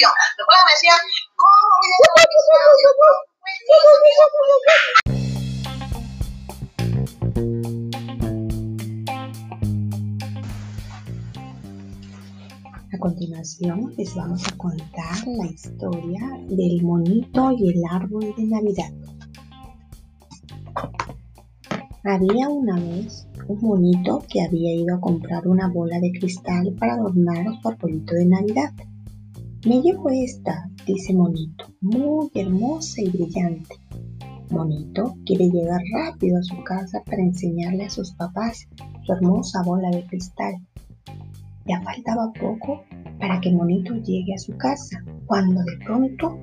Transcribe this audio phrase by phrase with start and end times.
[0.00, 0.12] continuación.
[0.36, 1.00] Después me decían,
[1.36, 2.08] ¿cómo voy a
[12.92, 18.92] A continuación les vamos a contar la historia del monito y el árbol de Navidad.
[22.02, 26.94] Había una vez un monito que había ido a comprar una bola de cristal para
[26.94, 28.72] adornar su arbolito de Navidad.
[29.66, 33.76] Me llevo esta, dice Monito, muy hermosa y brillante.
[34.50, 38.66] Monito quiere llegar rápido a su casa para enseñarle a sus papás
[39.04, 40.54] su hermosa bola de cristal.
[41.66, 42.84] Ya faltaba poco
[43.18, 46.38] para que Monito llegue a su casa, cuando de pronto,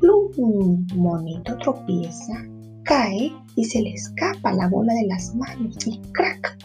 [0.00, 0.84] ¡plum!
[0.96, 2.44] Monito tropieza
[2.82, 6.58] cae y se le escapa la bola de las manos y ¡crack!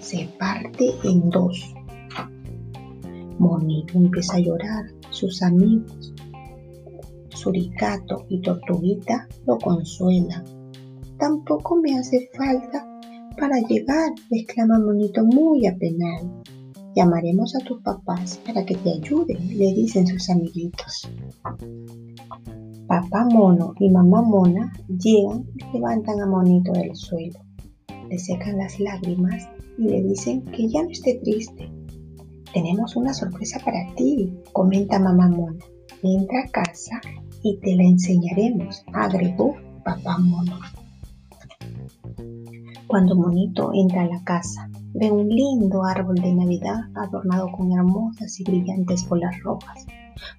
[0.00, 1.74] Se parte en dos.
[3.38, 4.97] Monito empieza a llorar.
[5.10, 6.12] Sus amigos,
[7.30, 10.44] Suricato y Tortuguita, lo consuelan.
[11.18, 12.86] Tampoco me hace falta
[13.38, 16.42] para llegar, exclama Monito muy apenado.
[16.94, 21.08] Llamaremos a tus papás para que te ayuden, le dicen sus amiguitos.
[22.88, 27.38] Papá mono y mamá mona llegan y levantan a Monito del suelo.
[28.08, 31.70] Le secan las lágrimas y le dicen que ya no esté triste.
[32.52, 35.64] Tenemos una sorpresa para ti, comenta mamá mona.
[36.02, 37.00] Entra a casa
[37.42, 40.58] y te la enseñaremos, agregó papá mono.
[42.86, 48.40] Cuando Monito entra a la casa, ve un lindo árbol de Navidad adornado con hermosas
[48.40, 49.86] y brillantes bolas rojas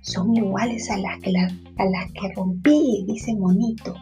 [0.01, 3.93] son iguales a las que, a las que rompí, dice Monito.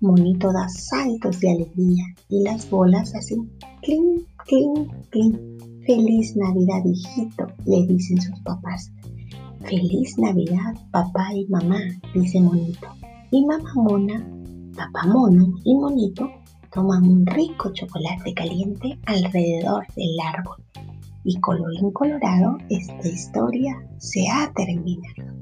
[0.00, 3.50] Monito da saltos de alegría y las bolas hacen
[3.82, 5.53] clink, clink, clink.
[5.86, 8.90] Feliz Navidad, hijito, le dicen sus papás.
[9.60, 11.78] Feliz Navidad, papá y mamá,
[12.14, 12.88] dice Monito.
[13.30, 14.26] Y mamá mona,
[14.76, 16.30] papá mono y Monito
[16.72, 20.56] toman un rico chocolate caliente alrededor del árbol
[21.24, 25.34] y colorín colorado, esta historia se ha terminado.